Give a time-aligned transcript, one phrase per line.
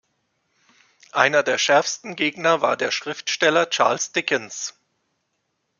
[1.11, 4.73] Einer der schärfsten Gegner war der Schriftsteller Charles Dickens.